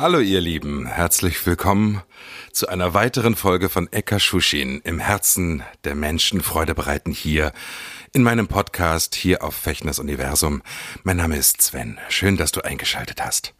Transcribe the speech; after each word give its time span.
Hallo 0.00 0.20
ihr 0.20 0.40
Lieben, 0.40 0.86
herzlich 0.86 1.44
willkommen 1.44 2.02
zu 2.52 2.68
einer 2.68 2.94
weiteren 2.94 3.34
Folge 3.34 3.68
von 3.68 3.88
Eka 3.90 4.20
Shushin 4.20 4.80
im 4.84 5.00
Herzen 5.00 5.64
der 5.82 5.96
Menschen 5.96 6.40
Freude 6.40 6.76
bereiten 6.76 7.10
hier 7.10 7.52
in 8.12 8.22
meinem 8.22 8.46
Podcast 8.46 9.16
hier 9.16 9.42
auf 9.42 9.56
Fechners 9.56 9.98
Universum. 9.98 10.62
Mein 11.02 11.16
Name 11.16 11.36
ist 11.36 11.62
Sven. 11.62 11.98
Schön, 12.10 12.36
dass 12.36 12.52
du 12.52 12.60
eingeschaltet 12.60 13.20
hast. 13.20 13.54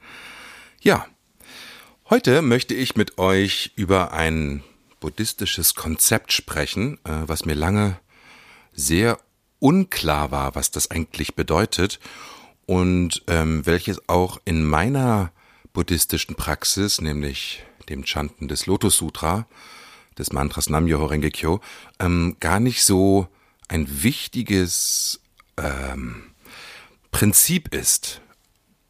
Ja, 0.81 1.07
heute 2.09 2.41
möchte 2.41 2.73
ich 2.73 2.95
mit 2.95 3.19
euch 3.19 3.73
über 3.75 4.13
ein 4.13 4.63
buddhistisches 5.01 5.75
Konzept 5.75 6.33
sprechen, 6.33 6.99
äh, 7.05 7.27
was 7.27 7.47
mir 7.47 7.55
lange 7.55 7.99
sehr 8.73 9.19
unklar 9.59 10.31
war, 10.31 10.55
was 10.55 10.71
das 10.71 10.89
eigentlich 10.93 11.35
bedeutet 11.35 11.99
und 12.65 13.25
ähm, 13.27 13.67
welches 13.67 14.09
auch 14.09 14.39
in 14.45 14.65
meiner 14.65 15.33
buddhistischen 15.79 16.35
Praxis, 16.35 17.01
nämlich 17.01 17.63
dem 17.89 18.05
Chanten 18.05 18.49
des 18.49 18.67
Lotus 18.67 18.97
Sutra, 18.97 19.47
des 20.19 20.33
Mantras 20.33 20.69
Nam-myoho 20.69 21.07
Renge 21.07 21.31
Kyo, 21.31 21.61
ähm, 22.01 22.37
gar 22.41 22.59
nicht 22.59 22.83
so 22.83 23.29
ein 23.69 24.03
wichtiges 24.03 25.21
ähm, 25.57 26.33
Prinzip 27.13 27.73
ist, 27.73 28.23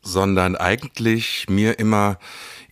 sondern 0.01 0.57
eigentlich 0.57 1.45
mir 1.51 1.79
immer 1.79 2.19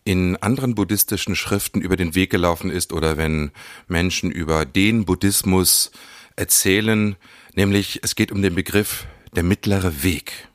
in 0.05 0.37
anderen 0.37 0.75
buddhistischen 0.75 1.37
Schriften 1.37 1.83
über 1.83 1.97
den 1.99 2.15
Weg 2.15 2.31
gelaufen 2.31 2.71
ist 2.71 2.95
oder 2.95 3.19
wenn 3.19 3.51
Menschen 3.87 4.31
über 4.31 4.65
den 4.65 5.05
Buddhismus 5.05 5.91
erzählen, 6.37 7.17
nämlich 7.55 8.01
es 8.03 8.15
geht 8.15 8.33
um 8.33 8.41
den 8.41 8.55
Begriff 8.55 9.07
der 9.35 9.43
mittlere 9.43 10.03
Weg, 10.03 10.49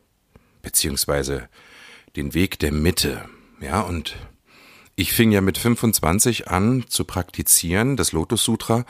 beziehungsweise 0.63 1.47
den 2.15 2.33
Weg 2.33 2.57
der 2.57 2.71
Mitte. 2.71 3.29
Ja, 3.61 3.81
und 3.81 4.15
ich 4.95 5.13
fing 5.13 5.31
ja 5.31 5.41
mit 5.41 5.57
25 5.57 6.49
an 6.49 6.85
zu 6.87 7.05
praktizieren, 7.05 7.95
das 7.95 8.11
Lotus 8.11 8.43
Sutra, 8.43 8.85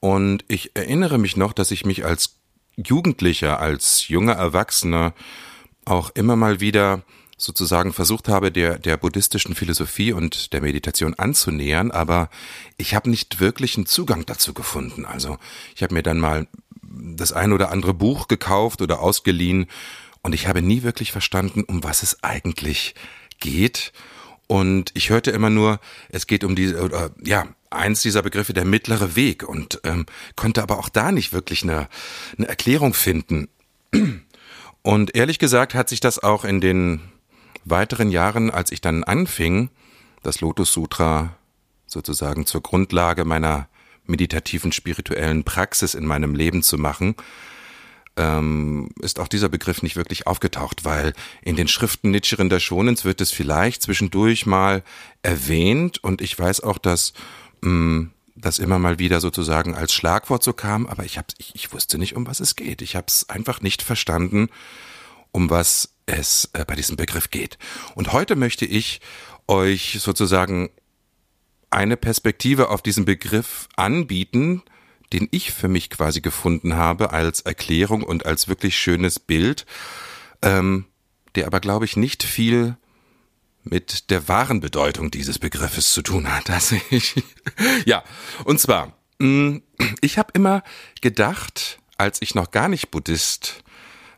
und 0.00 0.44
ich 0.48 0.76
erinnere 0.76 1.18
mich 1.18 1.36
noch, 1.36 1.52
dass 1.52 1.70
ich 1.70 1.84
mich 1.84 2.04
als 2.04 2.36
Jugendlicher, 2.76 3.58
als 3.58 4.08
junger 4.08 4.34
Erwachsener 4.34 5.12
auch 5.84 6.10
immer 6.10 6.36
mal 6.36 6.60
wieder 6.60 7.02
sozusagen 7.36 7.92
versucht 7.92 8.28
habe, 8.28 8.50
der, 8.52 8.78
der 8.78 8.96
buddhistischen 8.96 9.54
Philosophie 9.54 10.12
und 10.12 10.52
der 10.52 10.60
Meditation 10.60 11.14
anzunähern, 11.14 11.90
aber 11.90 12.30
ich 12.76 12.94
habe 12.94 13.10
nicht 13.10 13.40
wirklich 13.40 13.76
einen 13.76 13.86
Zugang 13.86 14.26
dazu 14.26 14.54
gefunden. 14.54 15.04
Also 15.04 15.38
ich 15.74 15.82
habe 15.82 15.94
mir 15.94 16.02
dann 16.02 16.18
mal 16.18 16.48
das 16.82 17.32
ein 17.32 17.52
oder 17.52 17.70
andere 17.70 17.94
Buch 17.94 18.28
gekauft 18.28 18.82
oder 18.82 19.00
ausgeliehen. 19.00 19.66
Und 20.22 20.34
ich 20.34 20.46
habe 20.46 20.62
nie 20.62 20.82
wirklich 20.82 21.12
verstanden, 21.12 21.62
um 21.64 21.84
was 21.84 22.02
es 22.02 22.22
eigentlich 22.22 22.94
geht. 23.38 23.92
Und 24.46 24.90
ich 24.94 25.10
hörte 25.10 25.30
immer 25.30 25.50
nur, 25.50 25.78
es 26.08 26.26
geht 26.26 26.42
um 26.44 26.56
die, 26.56 26.74
oder, 26.74 27.10
ja, 27.22 27.46
eins 27.70 28.02
dieser 28.02 28.22
Begriffe, 28.22 28.54
der 28.54 28.64
mittlere 28.64 29.14
Weg 29.14 29.46
und 29.46 29.80
ähm, 29.84 30.06
konnte 30.36 30.62
aber 30.62 30.78
auch 30.78 30.88
da 30.88 31.12
nicht 31.12 31.32
wirklich 31.32 31.62
eine, 31.62 31.88
eine 32.36 32.48
Erklärung 32.48 32.94
finden. 32.94 33.48
Und 34.82 35.14
ehrlich 35.14 35.38
gesagt 35.38 35.74
hat 35.74 35.88
sich 35.88 36.00
das 36.00 36.18
auch 36.18 36.44
in 36.44 36.60
den 36.60 37.00
weiteren 37.64 38.10
Jahren, 38.10 38.50
als 38.50 38.72
ich 38.72 38.80
dann 38.80 39.04
anfing, 39.04 39.68
das 40.22 40.40
Lotus 40.40 40.72
Sutra 40.72 41.36
sozusagen 41.86 42.46
zur 42.46 42.62
Grundlage 42.62 43.24
meiner 43.24 43.68
meditativen 44.06 44.72
spirituellen 44.72 45.44
Praxis 45.44 45.94
in 45.94 46.06
meinem 46.06 46.34
Leben 46.34 46.62
zu 46.62 46.78
machen, 46.78 47.14
ähm, 48.18 48.90
ist 49.00 49.20
auch 49.20 49.28
dieser 49.28 49.48
Begriff 49.48 49.82
nicht 49.82 49.96
wirklich 49.96 50.26
aufgetaucht, 50.26 50.84
weil 50.84 51.14
in 51.40 51.56
den 51.56 51.68
Schriften 51.68 52.10
Nichiren 52.10 52.50
Daishonens 52.50 53.04
wird 53.04 53.20
es 53.20 53.30
vielleicht 53.30 53.82
zwischendurch 53.82 54.44
mal 54.44 54.82
erwähnt 55.22 56.02
und 56.02 56.20
ich 56.20 56.38
weiß 56.38 56.62
auch, 56.62 56.78
dass 56.78 57.12
mh, 57.62 57.70
mm, 57.70 58.10
das 58.40 58.58
immer 58.58 58.78
mal 58.78 58.98
wieder 58.98 59.20
sozusagen 59.20 59.74
als 59.74 59.92
Schlagwort 59.92 60.44
so 60.44 60.52
kam, 60.52 60.86
aber 60.86 61.04
ich, 61.04 61.18
hab's, 61.18 61.34
ich, 61.38 61.54
ich 61.54 61.72
wusste 61.72 61.98
nicht, 61.98 62.14
um 62.14 62.26
was 62.26 62.40
es 62.40 62.54
geht. 62.56 62.82
Ich 62.82 62.94
habe 62.94 63.06
es 63.08 63.28
einfach 63.28 63.60
nicht 63.60 63.82
verstanden, 63.82 64.48
um 65.32 65.50
was 65.50 65.94
es 66.06 66.48
äh, 66.52 66.64
bei 66.64 66.74
diesem 66.74 66.96
Begriff 66.96 67.30
geht. 67.30 67.58
Und 67.94 68.12
heute 68.12 68.36
möchte 68.36 68.64
ich 68.64 69.00
euch 69.46 69.98
sozusagen 70.00 70.70
eine 71.70 71.96
Perspektive 71.96 72.70
auf 72.70 72.82
diesen 72.82 73.04
Begriff 73.04 73.68
anbieten, 73.76 74.62
den 75.12 75.28
ich 75.30 75.52
für 75.52 75.68
mich 75.68 75.90
quasi 75.90 76.20
gefunden 76.20 76.76
habe 76.76 77.12
als 77.12 77.40
Erklärung 77.40 78.02
und 78.02 78.26
als 78.26 78.48
wirklich 78.48 78.76
schönes 78.76 79.18
Bild, 79.18 79.66
ähm, 80.42 80.86
der 81.34 81.46
aber, 81.46 81.60
glaube 81.60 81.84
ich, 81.84 81.96
nicht 81.96 82.22
viel 82.22 82.76
mit 83.64 84.10
der 84.10 84.28
wahren 84.28 84.60
Bedeutung 84.60 85.10
dieses 85.10 85.38
Begriffes 85.38 85.92
zu 85.92 86.02
tun 86.02 86.32
hat. 86.32 86.48
Dass 86.48 86.72
ich, 86.90 87.22
ja, 87.84 88.02
und 88.44 88.60
zwar, 88.60 88.96
mm, 89.18 89.58
ich 90.00 90.18
habe 90.18 90.32
immer 90.34 90.62
gedacht, 91.00 91.78
als 91.96 92.22
ich 92.22 92.34
noch 92.34 92.50
gar 92.50 92.68
nicht 92.68 92.90
Buddhist 92.90 93.62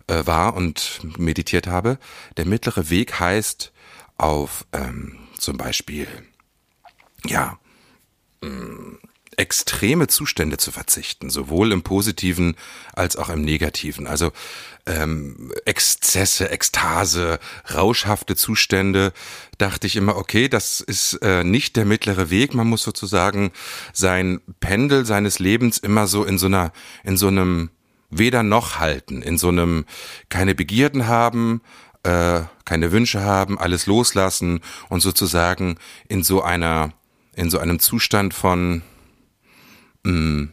äh, 0.07 0.27
war 0.27 0.55
und 0.55 1.01
meditiert 1.19 1.67
habe, 1.67 1.99
der 2.37 2.47
mittlere 2.47 2.91
Weg 2.91 3.19
heißt 3.19 3.73
auf 4.19 4.67
ähm, 4.73 5.19
zum 5.39 5.57
Beispiel, 5.57 6.09
ja, 7.27 7.59
mm, 8.43 8.97
extreme 9.41 10.07
Zustände 10.07 10.59
zu 10.59 10.71
verzichten, 10.71 11.31
sowohl 11.31 11.73
im 11.73 11.83
positiven 11.83 12.57
als 12.93 13.17
auch 13.17 13.31
im 13.31 13.41
negativen. 13.41 14.07
Also 14.07 14.33
ähm, 14.85 15.51
Exzesse, 15.65 16.51
Ekstase, 16.51 17.39
rauschhafte 17.75 18.37
Zustände, 18.37 19.15
dachte 19.57 19.87
ich 19.87 19.97
immer, 19.97 20.17
okay, 20.17 20.49
das 20.49 20.81
ist 20.81 21.15
äh, 21.23 21.43
nicht 21.43 21.77
der 21.77 21.87
mittlere 21.87 22.29
Weg. 22.29 22.53
Man 22.53 22.67
muss 22.67 22.83
sozusagen 22.83 23.51
sein 23.95 24.43
Pendel 24.61 25.07
seines 25.07 25.39
Lebens 25.39 25.79
immer 25.79 26.07
so 26.07 26.25
in 26.25 26.37
so 26.37 26.47
einer, 26.47 26.73
in 27.03 27.17
so 27.17 27.29
einem 27.29 27.71
weder 28.11 28.43
noch 28.43 28.79
halten, 28.79 29.23
in 29.23 29.39
so 29.39 29.49
einem 29.49 29.87
keine 30.29 30.55
Begierden 30.55 31.07
haben, 31.07 31.63
äh, 32.03 32.43
keine 32.67 32.93
Wünsche 32.93 33.23
haben, 33.23 33.59
alles 33.59 33.87
loslassen 33.87 34.61
und 34.91 35.01
sozusagen 35.01 35.79
in 36.09 36.23
so 36.23 36.43
einer, 36.43 36.93
in 37.35 37.49
so 37.49 37.59
einem 37.59 37.79
Zustand 37.79 38.35
von 38.35 38.83
mh, 40.05 40.13
mm, 40.13 40.53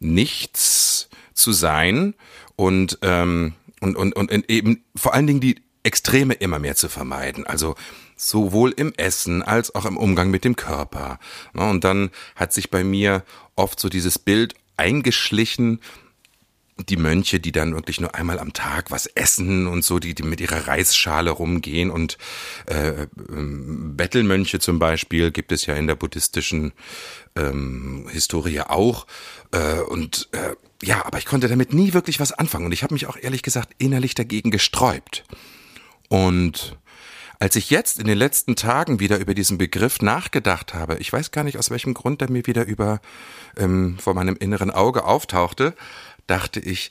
nichts 0.00 1.08
zu 1.32 1.52
sein 1.52 2.14
und, 2.56 2.98
ähm, 3.02 3.54
und, 3.80 3.96
und, 3.96 4.14
und 4.14 4.50
eben 4.50 4.84
vor 4.94 5.14
allen 5.14 5.26
Dingen 5.26 5.40
die 5.40 5.60
Extreme 5.82 6.34
immer 6.34 6.58
mehr 6.58 6.76
zu 6.76 6.88
vermeiden. 6.88 7.46
Also 7.46 7.74
sowohl 8.16 8.72
im 8.76 8.92
Essen 8.94 9.42
als 9.42 9.74
auch 9.74 9.84
im 9.84 9.96
Umgang 9.96 10.30
mit 10.30 10.44
dem 10.44 10.56
Körper. 10.56 11.18
Ne, 11.52 11.68
und 11.68 11.84
dann 11.84 12.10
hat 12.36 12.52
sich 12.52 12.70
bei 12.70 12.84
mir 12.84 13.24
oft 13.56 13.78
so 13.78 13.88
dieses 13.88 14.18
Bild 14.18 14.54
eingeschlichen, 14.76 15.80
die 16.88 16.96
Mönche, 16.96 17.38
die 17.38 17.52
dann 17.52 17.74
wirklich 17.74 18.00
nur 18.00 18.16
einmal 18.16 18.40
am 18.40 18.52
Tag 18.52 18.90
was 18.90 19.06
essen 19.06 19.68
und 19.68 19.84
so, 19.84 20.00
die, 20.00 20.14
die 20.14 20.24
mit 20.24 20.40
ihrer 20.40 20.66
Reisschale 20.66 21.30
rumgehen 21.30 21.90
und 21.90 22.18
äh, 22.66 23.06
ähm, 23.28 23.96
Bettelmönche 23.96 24.58
zum 24.58 24.80
Beispiel 24.80 25.30
gibt 25.30 25.52
es 25.52 25.66
ja 25.66 25.74
in 25.74 25.86
der 25.86 25.94
buddhistischen 25.94 26.72
ähm, 27.36 28.06
Historie 28.10 28.60
auch. 28.60 29.06
Äh, 29.52 29.80
und 29.80 30.28
äh, 30.32 30.54
ja, 30.82 31.04
aber 31.04 31.18
ich 31.18 31.26
konnte 31.26 31.48
damit 31.48 31.72
nie 31.72 31.94
wirklich 31.94 32.20
was 32.20 32.32
anfangen 32.32 32.66
und 32.66 32.72
ich 32.72 32.82
habe 32.82 32.94
mich 32.94 33.06
auch 33.06 33.16
ehrlich 33.16 33.42
gesagt 33.42 33.70
innerlich 33.78 34.14
dagegen 34.14 34.50
gesträubt. 34.50 35.24
Und 36.08 36.76
als 37.38 37.56
ich 37.56 37.70
jetzt 37.70 37.98
in 37.98 38.06
den 38.06 38.18
letzten 38.18 38.56
Tagen 38.56 39.00
wieder 39.00 39.18
über 39.18 39.34
diesen 39.34 39.58
Begriff 39.58 40.00
nachgedacht 40.00 40.74
habe, 40.74 40.96
ich 40.98 41.12
weiß 41.12 41.30
gar 41.30 41.44
nicht 41.44 41.58
aus 41.58 41.70
welchem 41.70 41.94
Grund 41.94 42.20
der 42.20 42.30
mir 42.30 42.46
wieder 42.46 42.66
über 42.66 43.00
ähm, 43.56 43.98
vor 43.98 44.14
meinem 44.14 44.36
inneren 44.36 44.70
Auge 44.70 45.04
auftauchte, 45.04 45.74
dachte 46.26 46.60
ich, 46.60 46.90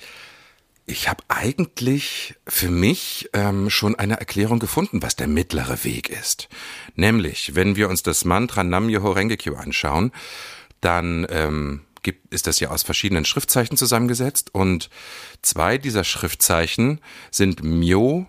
ich 0.85 1.07
habe 1.07 1.24
eigentlich 1.30 2.35
für 2.45 2.69
mich 2.69 3.30
ähm, 3.33 3.69
schon 3.69 3.95
eine 3.95 4.19
Erklärung 4.19 4.59
gefunden, 4.59 5.01
was 5.01 5.15
der 5.15 5.27
mittlere 5.27 5.83
Weg 5.83 6.09
ist. 6.09 6.50
Nämlich, 6.95 7.56
wenn 7.56 7.75
wir 7.75 7.89
uns 7.89 8.03
das 8.03 8.25
Mantra 8.25 8.63
Nam-myoho 8.63 9.12
Renge-kyo 9.12 9.56
anschauen, 9.56 10.12
dann 10.81 11.25
ähm, 11.30 11.81
gibt, 12.01 12.33
ist 12.33 12.47
das 12.47 12.59
ja 12.59 12.69
aus 12.69 12.83
verschiedenen 12.83 13.24
Schriftzeichen 13.24 13.77
zusammengesetzt 13.77 14.53
und 14.53 14.89
zwei 15.41 15.77
dieser 15.77 16.03
Schriftzeichen 16.03 17.00
sind 17.31 17.63
Myo 17.63 18.27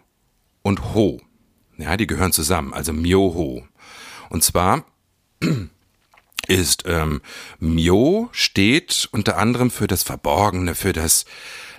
und 0.63 0.95
Ho. 0.95 1.21
Ja, 1.77 1.97
die 1.97 2.07
gehören 2.07 2.33
zusammen, 2.33 2.73
also 2.73 2.93
Myoho. 2.93 3.67
Und 4.31 4.45
zwar 4.45 4.85
ist 6.47 6.85
ähm, 6.87 7.21
Myo 7.59 8.29
steht 8.31 9.09
unter 9.11 9.39
anderem 9.39 9.73
für 9.73 9.89
das 9.89 10.05
Verborgene, 10.05 10.77
für 10.77 10.93
das 10.93 11.25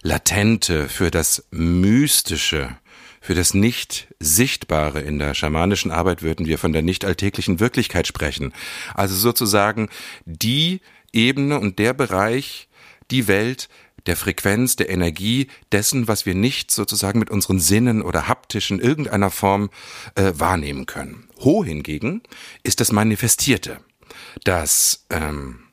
Latente, 0.05 0.87
für 0.87 1.09
das 1.09 1.47
Mystische, 1.49 2.77
für 3.21 3.33
das 3.33 3.55
Nicht-Sichtbare. 3.55 5.01
In 5.01 5.17
der 5.17 5.33
schamanischen 5.33 5.89
Arbeit 5.89 6.21
würden 6.21 6.45
wir 6.45 6.59
von 6.59 6.73
der 6.73 6.83
nicht 6.83 7.05
alltäglichen 7.05 7.59
Wirklichkeit 7.59 8.05
sprechen. 8.05 8.53
Also 8.93 9.15
sozusagen 9.15 9.89
die 10.25 10.81
Ebene 11.11 11.59
und 11.59 11.79
der 11.79 11.95
Bereich, 11.95 12.69
die 13.09 13.27
Welt 13.27 13.67
der 14.05 14.15
Frequenz, 14.15 14.75
der 14.75 14.91
Energie, 14.91 15.47
dessen, 15.71 16.07
was 16.07 16.27
wir 16.27 16.35
nicht 16.35 16.69
sozusagen 16.69 17.17
mit 17.17 17.31
unseren 17.31 17.59
Sinnen 17.59 18.03
oder 18.03 18.27
haptisch 18.27 18.69
in 18.69 18.77
irgendeiner 18.77 19.31
Form 19.31 19.71
äh, 20.13 20.33
wahrnehmen 20.35 20.85
können. 20.85 21.27
Ho 21.39 21.65
hingegen 21.65 22.21
ist 22.61 22.79
das 22.79 22.91
Manifestierte, 22.91 23.79
das 24.43 25.07
ähm, 25.09 25.64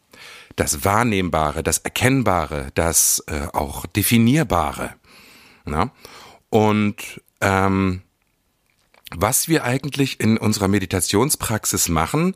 das 0.56 0.84
Wahrnehmbare, 0.84 1.62
das 1.62 1.78
Erkennbare, 1.78 2.68
das 2.74 3.22
äh, 3.26 3.46
auch 3.52 3.86
Definierbare. 3.86 4.94
Na? 5.64 5.90
Und 6.50 7.22
ähm, 7.40 8.02
was 9.14 9.48
wir 9.48 9.64
eigentlich 9.64 10.20
in 10.20 10.38
unserer 10.38 10.68
Meditationspraxis 10.68 11.88
machen, 11.88 12.34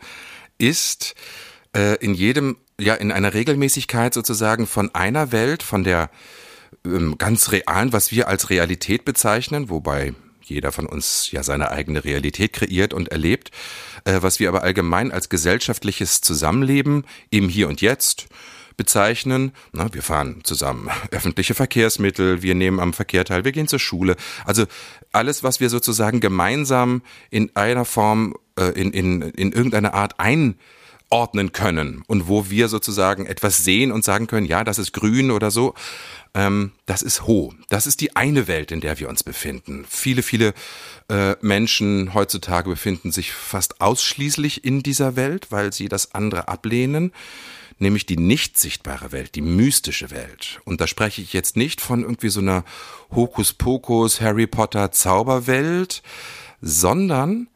ist 0.59 1.15
äh, 1.75 1.97
in 1.97 2.15
jedem, 2.15 2.57
ja, 2.79 2.95
in 2.95 3.13
einer 3.13 3.35
Regelmäßigkeit 3.35 4.15
sozusagen 4.15 4.67
von 4.67 4.95
einer 4.95 5.33
Welt, 5.33 5.63
von 5.63 5.85
der 5.85 6.11
ähm, 6.85 7.19
ganz 7.19 7.53
realen, 7.53 7.93
was 7.93 8.11
wir 8.11 8.29
als 8.29 8.51
Realität 8.51 9.05
bezeichnen, 9.05 9.71
wobei 9.71 10.15
jeder 10.49 10.73
von 10.73 10.87
uns 10.87 11.31
ja 11.31 11.43
seine 11.43 11.71
eigene 11.71 12.05
Realität 12.05 12.53
kreiert 12.53 12.95
und 12.95 13.09
erlebt, 13.09 13.51
äh, 14.05 14.19
was 14.21 14.41
wir 14.41 14.49
aber 14.49 14.63
allgemein 14.63 15.13
als 15.13 15.29
gesellschaftliches 15.29 16.21
Zusammenleben 16.21 17.05
im 17.31 17.49
Hier 17.49 17.69
und 17.69 17.81
Jetzt 17.81 18.29
bezeichnen. 18.77 19.53
Na, 19.73 19.93
wir 19.93 20.03
fahren 20.03 20.41
zusammen 20.45 20.91
öffentliche 21.11 21.55
Verkehrsmittel, 21.55 22.43
wir 22.43 22.55
nehmen 22.55 22.81
am 22.81 22.93
Verkehr 22.93 23.25
teil, 23.25 23.45
wir 23.45 23.53
gehen 23.53 23.69
zur 23.69 23.79
Schule. 23.79 24.17
Also 24.45 24.67
alles, 25.13 25.43
was 25.43 25.61
wir 25.61 25.71
sozusagen 25.71 26.21
gemeinsam 26.21 27.03
in 27.31 27.51
einer 27.55 27.85
Form, 27.85 28.35
äh, 28.59 28.71
in, 28.81 28.93
in, 28.93 29.23
in 29.23 29.53
irgendeiner 29.53 29.95
Art 29.95 30.21
ein 30.21 30.57
ordnen 31.11 31.53
können 31.53 32.03
und 32.07 32.29
wo 32.29 32.51
wir 32.51 32.69
sozusagen 32.69 33.27
etwas 33.27 33.65
sehen 33.65 33.93
und 33.93 34.05
sagen 34.05 34.27
können, 34.27 34.47
ja, 34.47 34.65
das 34.65 34.79
ist 34.79 34.93
grün 34.93 35.31
oder 35.31 35.51
so, 35.51 35.75
ähm, 36.35 36.73
das 36.87 37.03
ist 37.03 37.27
Ho. 37.27 37.55
Das 37.69 37.87
ist 37.87 38.01
die 38.01 38.17
eine 38.17 38.49
Welt, 38.49 38.73
in 38.73 38.81
der 38.81 38.99
wir 38.99 39.09
uns 39.09 39.23
befinden. 39.23 39.85
Viele, 39.89 40.23
viele 40.23 40.53
äh, 41.09 41.37
Menschen 41.41 42.15
heutzutage 42.15 42.69
befinden 42.69 43.13
sich 43.13 43.33
fast 43.33 43.81
ausschließlich 43.81 44.65
in 44.65 44.83
dieser 44.83 45.17
Welt, 45.17 45.47
weil 45.51 45.73
sie 45.73 45.89
das 45.89 46.15
andere 46.15 46.49
ablehnen 46.49 47.13
nämlich 47.79 48.07
die 48.07 48.17
nicht 48.17 48.57
sichtbare 48.57 49.13
Welt, 49.13 49.35
die 49.35 49.43
mystische 49.43 50.11
Welt. 50.11 50.61
Und 50.65 50.81
da 50.81 50.87
spreche 50.87 51.23
ich 51.23 51.33
jetzt 51.33 51.57
nicht 51.57 51.81
von 51.81 52.03
irgendwie 52.03 52.29
so 52.29 52.41
einer 52.41 52.65
Hokuspokus, 53.15 54.21
Harry 54.21 54.47
Potter 54.47 54.93
Zauberwelt, 54.93 56.03
sondern 56.63 57.49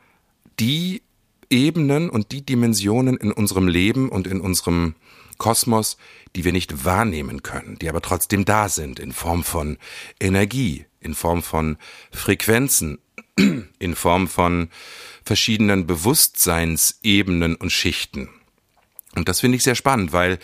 die 0.58 1.02
Ebenen 1.50 2.08
und 2.08 2.32
die 2.32 2.44
Dimensionen 2.46 3.16
in 3.16 3.32
unserem 3.32 3.68
Leben 3.68 4.08
und 4.08 4.26
in 4.26 4.40
unserem 4.40 4.94
Kosmos, 5.38 5.96
die 6.36 6.44
wir 6.44 6.52
nicht 6.52 6.84
wahrnehmen 6.84 7.42
können, 7.42 7.78
die 7.78 7.88
aber 7.88 8.00
trotzdem 8.00 8.44
da 8.44 8.68
sind 8.68 9.00
in 9.00 9.12
Form 9.12 9.42
von 9.42 9.78
Energie, 10.20 10.86
in 11.00 11.14
Form 11.14 11.42
von 11.42 11.76
Frequenzen, 12.12 12.98
in 13.78 13.96
Form 13.96 14.28
von 14.28 14.70
verschiedenen 15.24 15.86
Bewusstseinsebenen 15.86 17.56
und 17.56 17.70
Schichten. 17.70 18.28
Und 19.14 19.28
das 19.28 19.40
finde 19.40 19.56
ich 19.56 19.64
sehr 19.64 19.74
spannend, 19.74 20.12
weil 20.12 20.38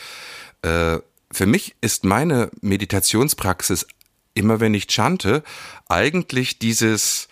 äh, 0.63 0.99
für 1.31 1.47
mich 1.47 1.77
ist 1.81 2.05
meine 2.05 2.51
Meditationspraxis 2.61 3.87
immer, 4.35 4.61
wenn 4.61 4.75
ich 4.75 4.87
chante, 4.89 5.43
eigentlich 5.89 6.59
dieses 6.59 7.29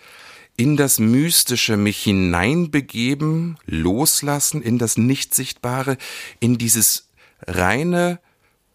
in 0.57 0.77
das 0.77 0.99
Mystische 0.99 1.77
mich 1.77 2.03
hineinbegeben, 2.03 3.57
loslassen, 3.65 4.61
in 4.61 4.77
das 4.77 4.97
Nichtsichtbare, 4.97 5.97
in 6.39 6.57
dieses 6.57 7.09
reine 7.45 8.19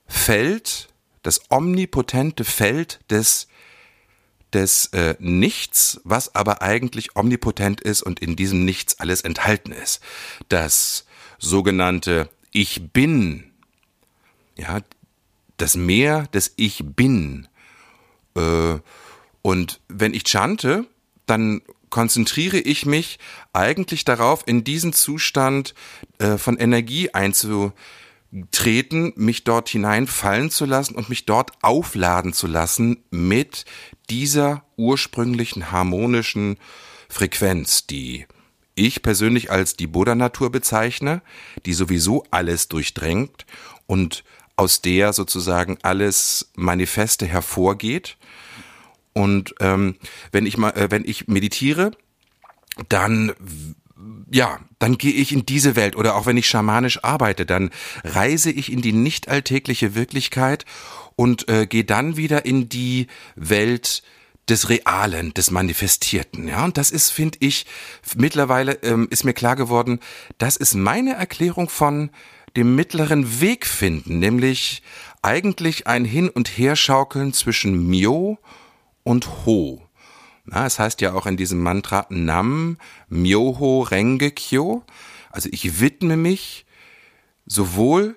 Feld, 0.07 0.89
das 1.23 1.51
omnipotente 1.51 2.45
Feld 2.45 3.01
des 3.11 3.49
des 4.53 4.87
äh, 4.87 5.15
Nichts, 5.19 6.01
was 6.05 6.35
aber 6.35 6.63
eigentlich 6.63 7.17
omnipotent 7.17 7.81
ist 7.81 8.03
und 8.03 8.21
in 8.21 8.37
diesem 8.37 8.65
Nichts 8.65 8.99
alles 8.99 9.23
enthalten 9.23 9.73
ist. 9.73 10.01
Das 10.49 11.07
sogenannte 11.39 12.29
Ich 12.51 12.93
bin, 12.93 13.53
ja, 14.57 14.81
das 15.57 15.77
Meer 15.77 16.27
des 16.29 16.53
Ich 16.57 16.83
bin. 16.85 17.49
Äh, 18.35 18.79
und 19.43 19.81
wenn 19.89 20.15
ich 20.15 20.25
chante, 20.25 20.87
dann 21.31 21.63
konzentriere 21.91 22.59
ich 22.59 22.87
mich 22.87 23.19
eigentlich 23.53 24.05
darauf, 24.05 24.43
in 24.47 24.65
diesen 24.65 24.93
Zustand 24.93 25.75
äh, 26.19 26.37
von 26.39 26.57
Energie 26.57 27.13
einzutreten, 27.13 27.73
mich 29.17 29.45
dort 29.45 29.69
hineinfallen 29.69 30.51
zu 30.51 30.65
lassen 30.65 30.95
und 30.95 31.09
mich 31.09 31.27
dort 31.27 31.53
aufladen 31.63 32.33
zu 32.33 32.47
lassen 32.47 33.03
mit 33.11 33.65
dieser 34.09 34.65
ursprünglichen 34.77 35.73
harmonischen 35.73 36.59
Frequenz, 37.09 37.87
die 37.87 38.27
ich 38.77 39.03
persönlich 39.03 39.51
als 39.51 39.77
die 39.77 39.89
Buddha-Natur 39.89 40.51
bezeichne, 40.51 41.23
die 41.67 41.75
sowieso 41.75 42.25
alles 42.31 42.69
durchdrängt 42.69 43.47
und 43.87 44.25
aus 44.57 44.81
der 44.81 45.13
sozusagen 45.13 45.79
alles 45.83 46.51
Manifeste 46.55 47.27
hervorgeht 47.27 48.17
und 49.13 49.55
ähm, 49.61 49.97
wenn 50.33 50.47
ich 50.47 50.57
mal, 50.57 50.71
äh, 50.71 50.91
wenn 50.91 51.05
ich 51.05 51.29
meditiere, 51.29 51.93
dann 52.89 53.33
ja, 54.33 54.61
dann 54.79 54.97
gehe 54.97 55.13
ich 55.13 55.33
in 55.33 55.45
diese 55.45 55.77
Welt 55.77 55.97
oder 55.97 56.17
auch 56.17 56.27
wenn 56.27 56.37
ich 56.37 56.49
schamanisch 56.49 57.05
arbeite, 57.05 57.45
dann 57.45 57.71
reise 58.05 58.51
ich 58.51 58.73
in 58.73 58.81
die 58.81 58.93
nicht 58.93 59.29
alltägliche 59.29 59.95
Wirklichkeit 59.95 60.65
und 61.17 61.49
äh, 61.49 61.67
gehe 61.67 61.85
dann 61.85 62.17
wieder 62.17 62.47
in 62.47 62.69
die 62.69 63.09
Welt 63.35 64.03
des 64.49 64.69
Realen, 64.69 65.35
des 65.35 65.51
Manifestierten. 65.51 66.49
Ja, 66.49 66.65
und 66.65 66.77
das 66.77 66.91
ist, 66.91 67.11
finde 67.11 67.39
ich, 67.41 67.67
mittlerweile 68.17 68.73
ähm, 68.83 69.07
ist 69.11 69.25
mir 69.25 69.35
klar 69.35 69.57
geworden, 69.57 70.01
das 70.39 70.57
ist 70.57 70.75
meine 70.75 71.15
Erklärung 71.15 71.69
von 71.69 72.11
dem 72.57 72.75
mittleren 72.75 73.41
Weg 73.41 73.67
finden, 73.67 74.19
nämlich 74.19 74.83
eigentlich 75.23 75.87
ein 75.87 76.05
Hin- 76.05 76.31
und 76.31 76.49
Herschaukeln 76.49 77.33
zwischen 77.33 77.87
Myo 77.89 78.39
und 79.03 79.47
Ho. 79.47 79.83
Na, 80.45 80.67
es 80.67 80.79
heißt 80.79 81.01
ja 81.01 81.13
auch 81.13 81.27
in 81.27 81.37
diesem 81.37 81.61
Mantra 81.61 82.07
Nam 82.09 82.79
Myoho 83.09 83.83
Renge 83.83 84.31
Kyo. 84.31 84.83
Also 85.31 85.49
ich 85.53 85.81
widme 85.81 86.17
mich 86.17 86.67
sowohl 87.47 88.17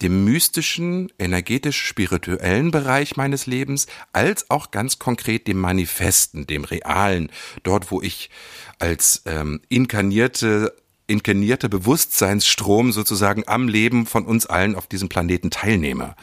dem 0.00 0.24
mystischen, 0.24 1.12
energetisch-spirituellen 1.18 2.70
Bereich 2.70 3.16
meines 3.16 3.46
Lebens, 3.46 3.88
als 4.12 4.48
auch 4.48 4.70
ganz 4.70 5.00
konkret 5.00 5.48
dem 5.48 5.58
Manifesten, 5.58 6.46
dem 6.46 6.62
Realen, 6.62 7.32
dort, 7.64 7.90
wo 7.90 8.00
ich 8.00 8.30
als 8.78 9.22
ähm, 9.26 9.60
inkarnierte 9.68 10.76
inkarnierte 11.08 11.70
Bewusstseinsstrom 11.70 12.92
sozusagen 12.92 13.44
am 13.46 13.66
Leben 13.66 14.04
von 14.06 14.26
uns 14.26 14.44
allen 14.46 14.76
auf 14.76 14.86
diesem 14.86 15.08
Planeten 15.08 15.50
teilnehme. 15.50 16.14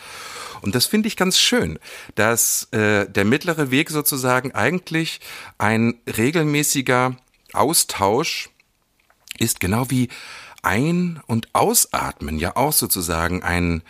Und 0.65 0.73
das 0.73 0.87
finde 0.87 1.07
ich 1.07 1.15
ganz 1.15 1.37
schön, 1.37 1.77
dass 2.15 2.67
äh, 2.71 3.07
der 3.07 3.23
mittlere 3.23 3.69
Weg 3.69 3.91
sozusagen 3.91 4.53
eigentlich 4.53 5.19
ein 5.59 5.93
regelmäßiger 6.07 7.15
Austausch 7.53 8.49
ist, 9.37 9.59
genau 9.59 9.91
wie 9.91 10.09
ein- 10.63 11.21
und 11.27 11.49
Ausatmen 11.53 12.39
ja 12.39 12.55
auch 12.55 12.73
sozusagen 12.73 13.43
ein 13.43 13.83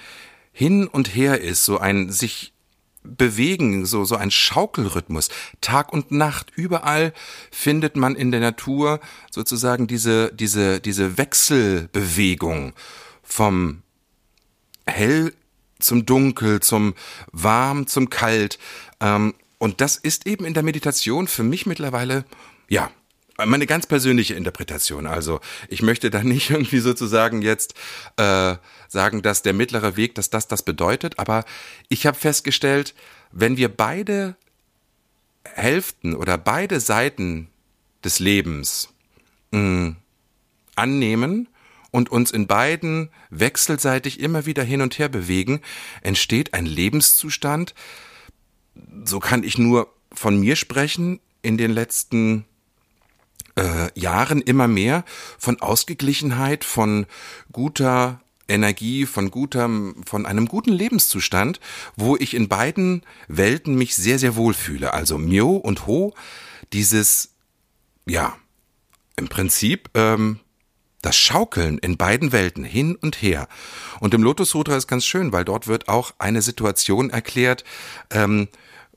Hin 0.52 0.86
und 0.86 1.16
Her 1.16 1.40
ist, 1.40 1.64
so 1.64 1.80
ein 1.80 2.12
sich 2.12 2.52
bewegen, 3.04 3.86
so, 3.86 4.04
so 4.04 4.18
ein 4.18 4.30
Schaukelrhythmus. 4.30 5.30
Tag 5.62 5.94
und 5.94 6.12
Nacht, 6.12 6.52
überall 6.58 7.14
findet 7.52 7.96
man 7.96 8.18
in 8.18 8.32
der 8.32 8.42
Natur 8.42 9.00
sozusagen 9.32 9.88
diese, 9.88 10.34
diese, 10.34 10.82
diese 10.82 11.18
Wechselbewegung 11.18 12.74
vom 13.24 13.82
hell 14.86 15.32
zum 15.86 16.06
Dunkel, 16.06 16.60
zum 16.60 16.94
Warm, 17.32 17.88
zum 17.88 18.10
Kalt. 18.10 18.60
Ähm, 19.00 19.34
und 19.58 19.82
das 19.82 19.96
ist 19.96 20.28
eben 20.28 20.46
in 20.46 20.54
der 20.54 20.64
Meditation 20.64 21.28
für 21.28 21.44
mich 21.44 21.66
mittlerweile, 21.66 22.26
ja, 22.68 22.92
meine 23.38 23.66
ganz 23.66 23.86
persönliche 23.86 24.34
Interpretation. 24.34 25.08
Also 25.08 25.42
ich 25.68 25.82
möchte 25.82 26.10
da 26.10 26.24
nicht 26.24 26.50
irgendwie 26.50 26.80
sozusagen 26.80 27.42
jetzt 27.42 27.74
äh, 28.18 28.56
sagen, 28.88 29.22
dass 29.22 29.42
der 29.42 29.54
mittlere 29.54 29.98
Weg, 29.98 30.16
dass 30.16 30.30
das 30.30 30.48
das 30.48 30.64
bedeutet, 30.64 31.20
aber 31.20 31.46
ich 31.90 32.06
habe 32.06 32.18
festgestellt, 32.18 32.94
wenn 33.32 33.58
wir 33.58 33.70
beide 33.70 34.36
Hälften 35.44 36.16
oder 36.16 36.38
beide 36.38 36.80
Seiten 36.80 37.50
des 38.04 38.20
Lebens 38.20 38.90
mh, 39.52 39.60
mm, 39.60 39.96
annehmen 40.76 41.48
und 41.96 42.12
uns 42.12 42.30
in 42.30 42.46
beiden 42.46 43.10
wechselseitig 43.30 44.20
immer 44.20 44.46
wieder 44.46 44.64
hin 44.64 44.82
und 44.82 45.00
her 45.00 45.08
bewegen, 45.08 45.62
entsteht 46.02 46.54
ein 46.54 46.66
Lebenszustand, 46.66 47.74
so 49.06 49.22
kann 49.22 49.44
ich 49.44 49.58
nur 49.58 49.94
von 50.12 50.38
mir 50.38 50.58
sprechen, 50.58 51.22
in 51.42 51.58
den 51.58 51.72
letzten 51.72 52.44
äh, 53.56 53.98
Jahren 53.98 54.42
immer 54.42 54.68
mehr 54.68 55.06
von 55.38 55.62
Ausgeglichenheit, 55.62 56.66
von 56.66 57.06
guter 57.54 58.20
Energie, 58.50 59.06
von 59.06 59.32
gutem, 59.32 60.04
von 60.06 60.26
einem 60.26 60.50
guten 60.50 60.74
Lebenszustand, 60.74 61.62
wo 61.96 62.18
ich 62.18 62.34
in 62.34 62.50
beiden 62.50 63.04
Welten 63.30 63.76
mich 63.76 63.96
sehr, 63.96 64.20
sehr 64.20 64.36
wohl 64.36 64.54
fühle. 64.54 64.94
Also 64.94 65.18
Myo 65.18 65.56
und 65.56 65.88
Ho, 65.88 66.14
dieses, 66.74 67.36
ja, 68.06 68.36
im 69.16 69.30
Prinzip 69.30 69.90
ähm, 69.94 70.42
das 71.06 71.16
Schaukeln 71.16 71.78
in 71.78 71.98
beiden 71.98 72.32
Welten 72.32 72.64
hin 72.64 72.96
und 72.96 73.22
her. 73.22 73.48
Und 74.00 74.14
im 74.14 74.24
Lotus 74.24 74.50
Sutra 74.50 74.76
ist 74.76 74.88
ganz 74.88 75.06
schön, 75.06 75.32
weil 75.32 75.46
dort 75.46 75.68
wird 75.68 75.88
auch 75.88 76.14
eine 76.18 76.42
Situation 76.42 77.12
erklärt, 77.12 77.64
ähm, 78.10 78.48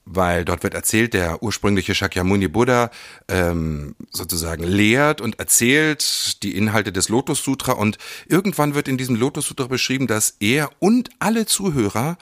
weil 0.07 0.47
dort 0.47 0.63
wird 0.63 0.73
erzählt, 0.73 1.13
der 1.13 1.43
ursprüngliche 1.43 1.95
Shakyamuni 1.95 2.49
Buddha 2.49 2.91
ähm, 3.29 3.95
sozusagen 4.11 4.65
lehrt 4.65 5.21
und 5.21 5.39
erzählt 5.39 6.43
die 6.43 6.57
Inhalte 6.57 6.93
des 6.93 7.11
Lotus 7.11 7.45
Sutra 7.45 7.73
und 7.73 7.99
irgendwann 8.27 8.75
wird 8.75 8.89
in 8.89 8.97
diesem 8.97 9.17
Lotus 9.17 9.47
Sutra 9.47 9.67
beschrieben, 9.67 10.07
dass 10.07 10.37
er 10.41 10.71
und 10.79 11.11
alle 11.19 11.45
Zuhörer, 11.45 12.17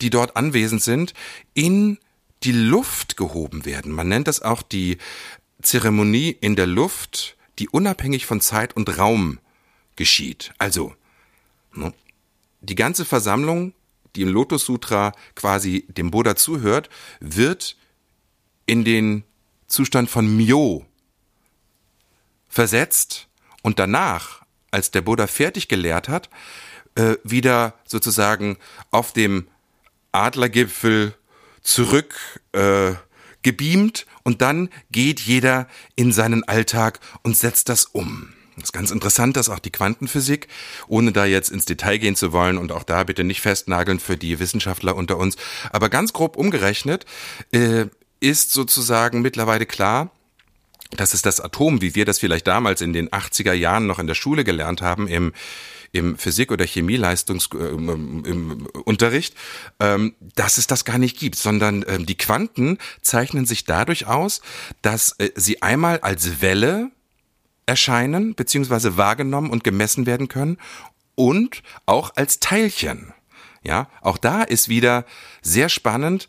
die 0.00 0.10
dort 0.10 0.36
anwesend 0.36 0.82
sind, 0.82 1.14
in 1.54 1.98
die 2.42 2.52
Luft 2.52 3.16
gehoben 3.16 3.64
werden. 3.64 3.92
Man 3.92 4.08
nennt 4.08 4.26
das 4.26 4.42
auch 4.42 4.62
die 4.62 4.98
Zeremonie 5.62 6.36
in 6.40 6.56
der 6.56 6.66
Luft, 6.66 7.36
die 7.58 7.68
unabhängig 7.68 8.26
von 8.26 8.40
Zeit 8.40 8.74
und 8.76 8.98
Raum 8.98 9.38
geschieht. 9.96 10.52
Also, 10.58 10.94
ne, 11.72 11.92
die 12.60 12.74
ganze 12.74 13.04
Versammlung, 13.04 13.74
die 14.16 14.22
im 14.22 14.28
Lotus 14.28 14.64
Sutra 14.64 15.12
quasi 15.34 15.86
dem 15.88 16.10
Buddha 16.10 16.36
zuhört, 16.36 16.88
wird 17.20 17.76
in 18.66 18.84
den 18.84 19.24
Zustand 19.66 20.10
von 20.10 20.36
Myo 20.36 20.86
versetzt 22.48 23.28
und 23.62 23.78
danach, 23.78 24.42
als 24.70 24.90
der 24.90 25.02
Buddha 25.02 25.26
fertig 25.26 25.68
gelehrt 25.68 26.08
hat, 26.08 26.30
äh, 26.94 27.16
wieder 27.22 27.74
sozusagen 27.84 28.58
auf 28.90 29.12
dem 29.12 29.48
Adlergipfel 30.12 31.14
zurück 31.62 32.40
äh, 32.52 32.92
gebeamt 33.42 34.06
und 34.22 34.42
dann 34.42 34.68
geht 34.90 35.20
jeder 35.20 35.68
in 35.96 36.12
seinen 36.12 36.44
Alltag 36.44 37.00
und 37.22 37.36
setzt 37.36 37.68
das 37.68 37.84
um. 37.84 38.34
Das 38.56 38.70
ist 38.70 38.72
ganz 38.72 38.90
interessant, 38.90 39.36
dass 39.36 39.48
auch 39.48 39.60
die 39.60 39.70
Quantenphysik, 39.70 40.48
ohne 40.88 41.12
da 41.12 41.24
jetzt 41.24 41.50
ins 41.50 41.64
Detail 41.64 41.98
gehen 41.98 42.16
zu 42.16 42.32
wollen 42.32 42.58
und 42.58 42.72
auch 42.72 42.82
da 42.82 43.04
bitte 43.04 43.22
nicht 43.22 43.40
festnageln 43.40 44.00
für 44.00 44.16
die 44.16 44.40
Wissenschaftler 44.40 44.96
unter 44.96 45.16
uns, 45.16 45.36
aber 45.70 45.88
ganz 45.88 46.12
grob 46.12 46.36
umgerechnet 46.36 47.06
äh, 47.52 47.86
ist 48.20 48.52
sozusagen 48.52 49.22
mittlerweile 49.22 49.64
klar, 49.64 50.10
dass 50.96 51.14
es 51.14 51.22
das 51.22 51.40
Atom, 51.40 51.82
wie 51.82 51.94
wir 51.94 52.04
das 52.04 52.18
vielleicht 52.18 52.46
damals 52.46 52.80
in 52.80 52.92
den 52.92 53.10
80er 53.10 53.52
Jahren 53.52 53.86
noch 53.86 53.98
in 53.98 54.06
der 54.06 54.14
Schule 54.14 54.42
gelernt 54.42 54.82
haben, 54.82 55.06
im 55.06 55.32
im 55.92 56.18
Physik- 56.18 56.50
oder 56.52 56.66
Chemieleistungsunterricht, 56.66 59.34
äh, 59.78 59.94
ähm, 59.94 60.14
dass 60.34 60.58
es 60.58 60.66
das 60.66 60.84
gar 60.84 60.98
nicht 60.98 61.18
gibt, 61.18 61.36
sondern 61.36 61.84
ähm, 61.88 62.04
die 62.06 62.16
Quanten 62.16 62.78
zeichnen 63.02 63.46
sich 63.46 63.64
dadurch 63.64 64.06
aus, 64.06 64.40
dass 64.82 65.12
äh, 65.18 65.30
sie 65.34 65.62
einmal 65.62 66.00
als 66.00 66.40
Welle 66.40 66.90
erscheinen, 67.66 68.34
beziehungsweise 68.34 68.96
wahrgenommen 68.96 69.50
und 69.50 69.64
gemessen 69.64 70.06
werden 70.06 70.28
können 70.28 70.58
und 71.14 71.62
auch 71.86 72.16
als 72.16 72.40
Teilchen. 72.40 73.12
Ja, 73.62 73.88
auch 74.00 74.18
da 74.18 74.42
ist 74.42 74.68
wieder 74.68 75.04
sehr 75.42 75.68
spannend. 75.68 76.28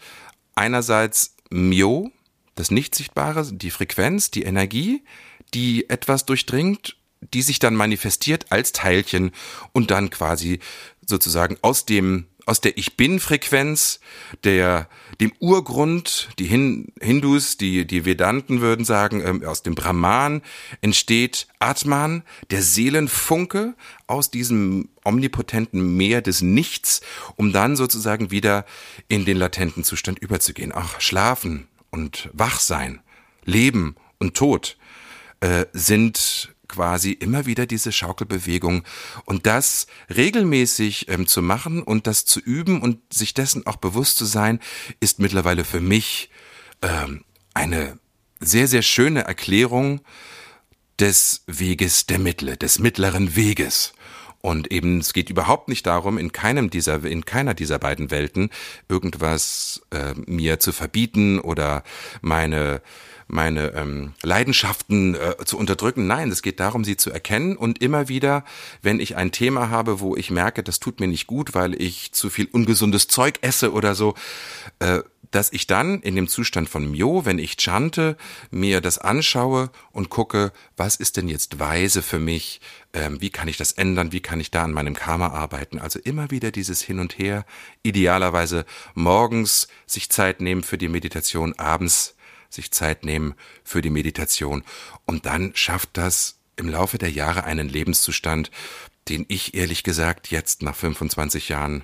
Einerseits 0.56 1.36
Myo, 1.50 2.12
das 2.56 2.72
Nichtsichtbare, 2.72 3.54
die 3.54 3.72
Frequenz, 3.72 4.32
die 4.32 4.44
Energie, 4.44 5.04
die 5.54 5.90
etwas 5.90 6.26
durchdringt, 6.26 6.98
die 7.22 7.42
sich 7.42 7.60
dann 7.60 7.76
manifestiert 7.76 8.52
als 8.52 8.72
Teilchen 8.72 9.32
und 9.74 9.92
dann 9.92 10.10
quasi 10.10 10.60
sozusagen 11.06 11.58
aus 11.62 11.86
dem 11.86 12.26
aus 12.46 12.62
der 12.62 12.80
Ich 12.80 12.98
Bin-Frequenz, 12.98 14.00
der 14.44 14.90
dem 15.22 15.32
Urgrund, 15.40 16.30
die 16.40 16.48
Hin 16.48 16.92
Hindus, 17.00 17.58
die 17.58 17.86
die 17.86 18.06
Vedanten 18.06 18.60
würden 18.60 18.86
sagen, 18.86 19.22
ähm, 19.24 19.46
aus 19.46 19.62
dem 19.62 19.76
Brahman 19.76 20.42
entsteht 20.82 21.48
Atman, 21.60 22.24
der 22.50 22.64
Seelenfunke 22.64 23.76
aus 24.08 24.32
diesem 24.32 24.90
omnipotenten 25.06 25.96
Meer 25.96 26.24
des 26.24 26.42
Nichts, 26.42 27.02
um 27.36 27.54
dann 27.54 27.76
sozusagen 27.76 28.32
wieder 28.32 28.66
in 29.08 29.26
den 29.26 29.38
latenten 29.38 29.84
Zustand 29.84 30.18
überzugehen. 30.18 30.72
Auch 30.72 31.00
Schlafen 31.00 31.68
und 31.92 32.32
Wachsein, 32.34 33.00
Leben 33.46 33.96
und 34.18 34.36
Tod 34.36 34.76
äh, 35.42 35.66
sind 35.72 36.56
quasi 36.70 37.12
immer 37.12 37.46
wieder 37.46 37.66
diese 37.66 37.92
Schaukelbewegung 37.92 38.84
und 39.26 39.46
das 39.46 39.88
regelmäßig 40.16 41.10
ähm, 41.10 41.28
zu 41.28 41.42
machen 41.42 41.84
und 41.84 42.08
das 42.08 42.24
zu 42.24 42.40
üben 42.40 42.82
und 42.82 43.02
sich 43.14 43.34
dessen 43.34 43.68
auch 43.68 43.76
bewusst 43.76 44.18
zu 44.18 44.26
sein, 44.26 44.60
ist 45.02 45.20
mittlerweile 45.20 45.66
für 45.66 45.82
mich 45.82 46.30
ähm, 46.82 47.26
eine 47.54 48.00
sehr, 48.40 48.68
sehr 48.68 48.84
schöne 48.84 49.22
Erklärung 49.22 50.00
des 51.00 51.44
Weges 51.48 52.06
der 52.06 52.20
Mittle, 52.20 52.56
des 52.56 52.80
mittleren 52.80 53.36
Weges. 53.36 53.94
Und 54.42 54.72
eben, 54.72 55.00
es 55.00 55.12
geht 55.12 55.30
überhaupt 55.30 55.68
nicht 55.68 55.86
darum, 55.86 56.18
in 56.18 56.32
keinem 56.32 56.70
dieser, 56.70 57.04
in 57.04 57.26
keiner 57.26 57.54
dieser 57.54 57.78
beiden 57.78 58.10
Welten 58.10 58.50
irgendwas 58.88 59.82
äh, 59.92 60.14
mir 60.28 60.60
zu 60.60 60.72
verbieten 60.72 61.40
oder 61.40 61.84
meine 62.22 62.82
meine 63.30 63.74
ähm, 63.76 64.14
Leidenschaften 64.24 65.16
äh, 65.16 65.36
zu 65.46 65.58
unterdrücken. 65.58 66.08
Nein, 66.08 66.32
es 66.32 66.42
geht 66.42 66.60
darum, 66.60 66.84
sie 66.84 66.98
zu 66.98 67.12
erkennen 67.12 67.56
und 67.56 67.82
immer 67.82 68.10
wieder, 68.10 68.44
wenn 68.82 69.00
ich 69.00 69.16
ein 69.16 69.32
Thema 69.32 69.70
habe, 69.70 70.00
wo 70.00 70.16
ich 70.16 70.32
merke, 70.32 70.64
das 70.64 70.80
tut 70.80 71.00
mir 71.00 71.08
nicht 71.08 71.28
gut, 71.28 71.54
weil 71.54 71.80
ich 71.80 72.12
zu 72.12 72.30
viel 72.30 72.48
ungesundes 72.52 73.08
Zeug 73.08 73.36
esse 73.42 73.72
oder 73.72 73.94
so, 73.94 74.16
äh, 74.80 75.02
dass 75.32 75.54
ich 75.54 75.68
dann 75.68 76.02
in 76.02 76.16
dem 76.16 76.28
Zustand 76.28 76.70
von 76.70 76.90
Myo, 76.90 77.24
wenn 77.24 77.38
ich 77.38 77.56
chante, 77.60 78.18
mir 78.50 78.82
das 78.82 78.98
anschaue 78.98 79.70
und 79.92 80.10
gucke, 80.10 80.52
was 80.76 80.96
ist 80.96 81.18
denn 81.18 81.28
jetzt 81.28 81.60
weise 81.60 82.02
für 82.02 82.18
mich, 82.18 82.62
ähm, 82.94 83.22
wie 83.22 83.30
kann 83.30 83.48
ich 83.48 83.58
das 83.58 83.74
ändern, 83.74 84.12
wie 84.12 84.22
kann 84.22 84.40
ich 84.40 84.50
da 84.50 84.64
an 84.64 84.72
meinem 84.72 84.96
Karma 84.96 85.28
arbeiten. 85.28 85.78
Also 85.78 86.00
immer 86.00 86.32
wieder 86.32 86.50
dieses 86.50 86.82
Hin 86.82 87.00
und 87.00 87.20
Her, 87.20 87.46
idealerweise 87.84 88.66
morgens 88.96 89.68
sich 89.86 90.10
Zeit 90.10 90.42
nehmen 90.42 90.64
für 90.64 90.80
die 90.80 90.90
Meditation, 90.90 91.54
abends 91.54 92.16
sich 92.50 92.72
Zeit 92.72 93.06
nehmen 93.06 93.36
für 93.64 93.82
die 93.82 93.90
Meditation. 93.90 94.64
Und 95.06 95.26
dann 95.26 95.52
schafft 95.56 95.90
das 95.94 96.40
im 96.56 96.70
Laufe 96.70 96.98
der 96.98 97.12
Jahre 97.12 97.44
einen 97.44 97.70
Lebenszustand, 97.70 98.52
den 99.08 99.26
ich 99.28 99.54
ehrlich 99.54 99.84
gesagt 99.84 100.30
jetzt 100.30 100.62
nach 100.62 100.76
25 100.76 101.50
Jahren 101.50 101.84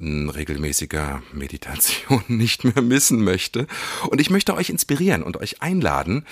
regelmäßiger 0.00 1.22
Meditation 1.32 2.22
nicht 2.28 2.64
mehr 2.64 2.82
missen 2.82 3.22
möchte. 3.22 3.66
Und 4.08 4.20
ich 4.20 4.30
möchte 4.30 4.54
euch 4.54 4.70
inspirieren 4.70 5.22
und 5.22 5.36
euch 5.36 5.60
einladen 5.60 6.24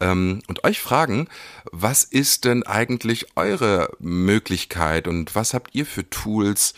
ähm, 0.00 0.42
und 0.46 0.64
euch 0.64 0.80
fragen, 0.80 1.28
was 1.72 2.04
ist 2.04 2.44
denn 2.44 2.64
eigentlich 2.64 3.28
eure 3.36 3.90
Möglichkeit 3.98 5.08
und 5.08 5.34
was 5.34 5.54
habt 5.54 5.74
ihr 5.74 5.86
für 5.86 6.08
Tools, 6.08 6.74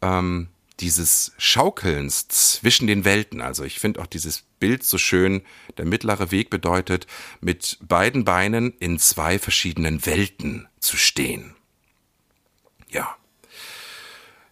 ähm, 0.00 0.48
dieses 0.80 1.32
Schaukelns 1.38 2.28
zwischen 2.28 2.86
den 2.86 3.04
Welten. 3.04 3.40
Also 3.40 3.64
ich 3.64 3.80
finde 3.80 4.00
auch 4.00 4.06
dieses 4.06 4.44
Bild 4.60 4.84
so 4.84 4.98
schön. 4.98 5.42
Der 5.76 5.84
mittlere 5.84 6.30
Weg 6.30 6.50
bedeutet, 6.50 7.06
mit 7.40 7.78
beiden 7.80 8.24
Beinen 8.24 8.74
in 8.78 8.98
zwei 8.98 9.38
verschiedenen 9.38 10.06
Welten 10.06 10.68
zu 10.80 10.96
stehen. 10.96 11.54
Ja. 12.90 13.16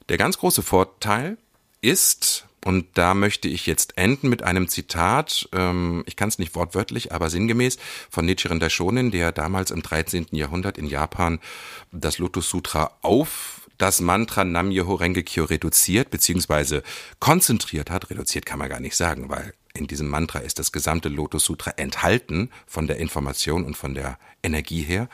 Der 0.09 0.19
ganz 0.19 0.39
große 0.39 0.63
Vorteil 0.63 1.37
ist, 1.81 2.47
und 2.65 2.87
da 2.95 3.15
möchte 3.15 3.49
ich 3.49 3.67
jetzt 3.67 3.97
enden 3.97 4.29
mit 4.29 4.43
einem 4.43 4.69
Zitat, 4.69 5.49
ähm, 5.53 6.03
ich 6.07 6.17
kann 6.17 6.29
es 6.29 6.39
nicht 6.39 6.55
wortwörtlich, 6.55 7.13
aber 7.13 7.31
sinngemäß, 7.31 7.79
von 8.11 8.27
Nichiren 8.27 8.61
Daishonin, 8.61 9.11
der 9.11 9.33
damals 9.33 9.71
im 9.71 9.83
13. 9.83 10.29
Jahrhundert 10.33 10.79
in 10.79 10.87
Japan 10.87 11.41
das 11.93 12.19
Lotus 12.19 12.51
Sutra 12.51 12.93
auf 13.03 13.66
das 13.79 14.01
Mantra 14.01 14.45
Nam-Myoho 14.45 14.95
Renge-Kyo 14.95 15.45
reduziert 15.45 16.11
beziehungsweise 16.11 16.83
konzentriert 17.19 17.91
hat. 17.91 18.11
Reduziert 18.11 18.47
kann 18.47 18.59
man 18.59 18.69
gar 18.69 18.81
nicht 18.81 18.97
sagen, 18.97 19.29
weil 19.29 19.55
in 19.75 19.87
diesem 19.87 20.09
Mantra 20.09 20.39
ist 20.39 20.59
das 20.59 20.73
gesamte 20.73 21.09
Lotus 21.09 21.45
Sutra 21.45 21.73
enthalten 21.73 22.51
von 22.67 22.87
der 22.87 22.97
Information 22.99 23.65
und 23.65 23.77
von 23.77 23.95
der 23.95 24.19
Energie 24.43 24.83
her. 24.83 25.09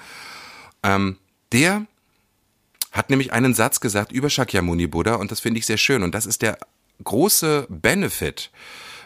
Ähm, 0.82 1.18
der 1.52 1.86
hat 2.92 3.10
nämlich 3.10 3.32
einen 3.32 3.54
Satz 3.54 3.80
gesagt 3.80 4.12
über 4.12 4.30
Shakyamuni 4.30 4.86
Buddha 4.86 5.14
und 5.14 5.30
das 5.30 5.40
finde 5.40 5.58
ich 5.58 5.66
sehr 5.66 5.78
schön 5.78 6.02
und 6.02 6.14
das 6.14 6.26
ist 6.26 6.42
der 6.42 6.58
große 7.02 7.66
Benefit, 7.68 8.50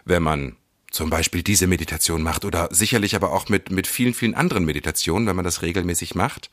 wenn 0.04 0.22
man 0.22 0.56
zum 0.90 1.10
Beispiel 1.10 1.42
diese 1.42 1.66
Meditation 1.66 2.22
macht 2.22 2.44
oder 2.44 2.68
sicherlich 2.72 3.14
aber 3.16 3.32
auch 3.32 3.48
mit, 3.48 3.70
mit 3.70 3.86
vielen, 3.86 4.14
vielen 4.14 4.34
anderen 4.34 4.64
Meditationen, 4.64 5.26
wenn 5.26 5.36
man 5.36 5.44
das 5.44 5.62
regelmäßig 5.62 6.14
macht. 6.14 6.50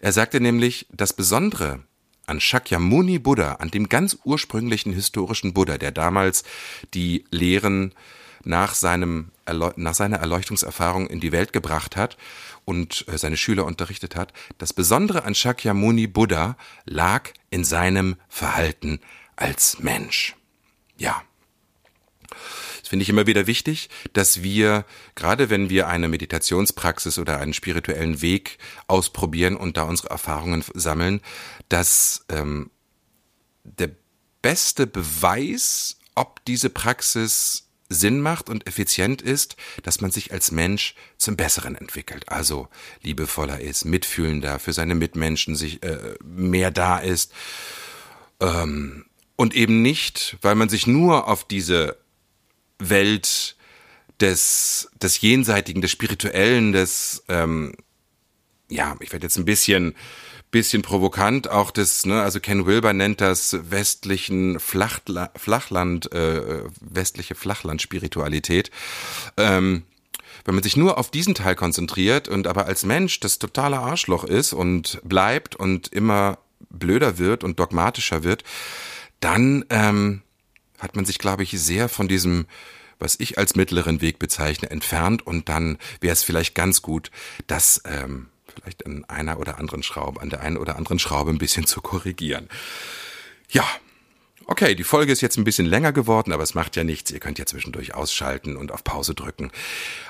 Er 0.00 0.12
sagte 0.12 0.40
nämlich, 0.40 0.86
das 0.90 1.12
Besondere 1.12 1.80
an 2.30 2.40
Shakyamuni 2.40 3.18
Buddha, 3.18 3.54
an 3.54 3.70
dem 3.70 3.88
ganz 3.88 4.16
ursprünglichen 4.24 4.92
historischen 4.92 5.52
Buddha, 5.52 5.78
der 5.78 5.90
damals 5.90 6.44
die 6.94 7.24
Lehren 7.30 7.92
nach, 8.44 8.74
seinem, 8.74 9.32
nach 9.76 9.94
seiner 9.94 10.18
Erleuchtungserfahrung 10.18 11.08
in 11.08 11.20
die 11.20 11.32
Welt 11.32 11.52
gebracht 11.52 11.96
hat 11.96 12.16
und 12.64 13.04
äh, 13.08 13.18
seine 13.18 13.36
Schüler 13.36 13.66
unterrichtet 13.66 14.14
hat. 14.14 14.32
Das 14.58 14.72
Besondere 14.72 15.24
an 15.24 15.34
Shakyamuni 15.34 16.06
Buddha 16.06 16.56
lag 16.84 17.30
in 17.50 17.64
seinem 17.64 18.16
Verhalten 18.28 19.00
als 19.34 19.80
Mensch. 19.80 20.36
Ja. 20.96 21.22
Finde 22.90 23.04
ich 23.04 23.08
immer 23.08 23.28
wieder 23.28 23.46
wichtig, 23.46 23.88
dass 24.14 24.42
wir, 24.42 24.84
gerade 25.14 25.48
wenn 25.48 25.70
wir 25.70 25.86
eine 25.86 26.08
Meditationspraxis 26.08 27.20
oder 27.20 27.38
einen 27.38 27.54
spirituellen 27.54 28.20
Weg 28.20 28.58
ausprobieren 28.88 29.54
und 29.54 29.76
da 29.76 29.84
unsere 29.84 30.10
Erfahrungen 30.10 30.64
sammeln, 30.74 31.20
dass 31.68 32.24
ähm, 32.28 32.68
der 33.62 33.90
beste 34.42 34.88
Beweis, 34.88 36.00
ob 36.16 36.44
diese 36.46 36.68
Praxis 36.68 37.68
Sinn 37.88 38.20
macht 38.20 38.48
und 38.48 38.66
effizient 38.66 39.22
ist, 39.22 39.54
dass 39.84 40.00
man 40.00 40.10
sich 40.10 40.32
als 40.32 40.50
Mensch 40.50 40.96
zum 41.16 41.36
Besseren 41.36 41.76
entwickelt, 41.76 42.28
also 42.28 42.66
liebevoller 43.02 43.60
ist, 43.60 43.84
mitfühlender 43.84 44.58
für 44.58 44.72
seine 44.72 44.96
Mitmenschen, 44.96 45.54
sich 45.54 45.80
äh, 45.84 46.16
mehr 46.24 46.72
da 46.72 46.98
ist. 46.98 47.32
Ähm, 48.40 49.04
und 49.36 49.54
eben 49.54 49.80
nicht, 49.80 50.38
weil 50.42 50.56
man 50.56 50.68
sich 50.68 50.88
nur 50.88 51.28
auf 51.28 51.44
diese 51.46 51.96
Welt 52.80 53.56
des 54.20 54.90
des 55.00 55.20
Jenseitigen, 55.20 55.80
des 55.80 55.90
Spirituellen, 55.90 56.72
des 56.72 57.24
ähm, 57.28 57.74
ja, 58.68 58.96
ich 59.00 59.12
werde 59.12 59.26
jetzt 59.26 59.36
ein 59.36 59.44
bisschen 59.44 59.94
bisschen 60.50 60.82
provokant 60.82 61.48
auch 61.48 61.70
das, 61.70 62.04
ne, 62.06 62.22
also 62.22 62.40
Ken 62.40 62.66
Wilber 62.66 62.92
nennt 62.92 63.20
das 63.20 63.56
westlichen 63.70 64.58
Flachla 64.58 65.30
Flachland, 65.36 66.12
äh, 66.12 66.64
westliche 66.80 67.34
Flachland-Spiritualität. 67.34 68.70
Ähm, 69.36 69.84
wenn 70.44 70.54
man 70.54 70.64
sich 70.64 70.76
nur 70.76 70.98
auf 70.98 71.10
diesen 71.10 71.34
Teil 71.34 71.54
konzentriert 71.54 72.28
und 72.28 72.46
aber 72.46 72.66
als 72.66 72.84
Mensch 72.84 73.20
das 73.20 73.38
totale 73.38 73.78
Arschloch 73.78 74.24
ist 74.24 74.52
und 74.52 75.00
bleibt 75.04 75.54
und 75.54 75.88
immer 75.88 76.38
blöder 76.70 77.18
wird 77.18 77.44
und 77.44 77.60
dogmatischer 77.60 78.24
wird, 78.24 78.42
dann 79.20 79.64
ähm, 79.70 80.22
hat 80.80 80.96
man 80.96 81.04
sich, 81.04 81.18
glaube 81.18 81.44
ich, 81.44 81.52
sehr 81.52 81.88
von 81.88 82.08
diesem 82.08 82.46
was 83.00 83.18
ich 83.18 83.38
als 83.38 83.56
mittleren 83.56 84.00
Weg 84.00 84.18
bezeichne, 84.18 84.70
entfernt 84.70 85.26
und 85.26 85.48
dann 85.48 85.78
wäre 86.00 86.12
es 86.12 86.22
vielleicht 86.22 86.54
ganz 86.54 86.82
gut, 86.82 87.10
dass 87.46 87.82
ähm, 87.86 88.28
vielleicht 88.54 88.86
an 88.86 89.04
einer 89.06 89.38
oder 89.38 89.58
anderen 89.58 89.82
Schraube, 89.82 90.20
an 90.20 90.30
der 90.30 90.40
einen 90.40 90.56
oder 90.56 90.76
anderen 90.76 90.98
Schraube 90.98 91.30
ein 91.30 91.38
bisschen 91.38 91.66
zu 91.66 91.80
korrigieren. 91.80 92.48
Ja. 93.48 93.64
Okay, 94.46 94.74
die 94.74 94.84
Folge 94.84 95.12
ist 95.12 95.20
jetzt 95.20 95.36
ein 95.36 95.44
bisschen 95.44 95.66
länger 95.66 95.92
geworden, 95.92 96.32
aber 96.32 96.42
es 96.42 96.54
macht 96.54 96.74
ja 96.74 96.82
nichts. 96.82 97.12
Ihr 97.12 97.20
könnt 97.20 97.38
ja 97.38 97.46
zwischendurch 97.46 97.94
ausschalten 97.94 98.56
und 98.56 98.72
auf 98.72 98.82
Pause 98.82 99.14
drücken. 99.14 99.52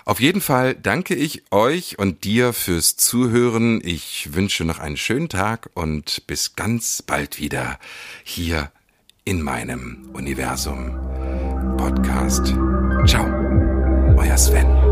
Auf 0.06 0.18
jeden 0.18 0.40
Fall 0.40 0.74
danke 0.74 1.14
ich 1.14 1.42
euch 1.50 1.98
und 1.98 2.24
dir 2.24 2.54
fürs 2.54 2.96
Zuhören. 2.96 3.82
Ich 3.84 4.32
wünsche 4.32 4.64
noch 4.64 4.78
einen 4.78 4.96
schönen 4.96 5.28
Tag 5.28 5.68
und 5.74 6.26
bis 6.26 6.56
ganz 6.56 7.02
bald 7.02 7.38
wieder 7.38 7.78
hier 8.24 8.72
in 9.24 9.42
meinem 9.42 10.10
Universum 10.12 10.96
Podcast. 11.76 12.54
Ciao, 13.06 13.26
euer 14.16 14.36
Sven. 14.36 14.89